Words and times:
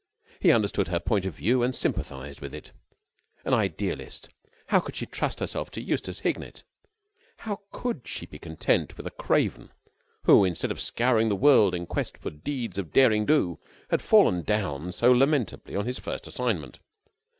He 0.39 0.51
understood 0.51 0.87
her 0.87 0.99
point 0.99 1.25
of 1.27 1.35
view 1.35 1.61
and 1.61 1.75
sympathised 1.75 2.41
with 2.41 2.55
it. 2.55 2.71
An 3.45 3.53
idealist, 3.53 4.29
how 4.65 4.79
could 4.79 4.95
she 4.95 5.05
trust 5.05 5.39
herself 5.41 5.69
to 5.69 5.79
Eustace 5.79 6.21
Hignett? 6.21 6.63
How 7.37 7.59
could 7.71 8.01
she 8.07 8.25
be 8.25 8.39
content 8.39 8.97
with 8.97 9.05
a 9.05 9.11
craven 9.11 9.71
who, 10.23 10.43
instead 10.43 10.71
of 10.71 10.81
scouring 10.81 11.29
the 11.29 11.35
world 11.35 11.75
in 11.75 11.81
the 11.83 11.87
quest 11.87 12.17
for 12.17 12.31
deeds 12.31 12.79
of 12.79 12.91
daring 12.91 13.27
do, 13.27 13.59
had 13.91 14.01
fallen 14.01 14.41
down 14.41 14.91
so 14.91 15.11
lamentably 15.11 15.75
on 15.75 15.85
his 15.85 15.99
first 15.99 16.25
assignment? 16.27 16.79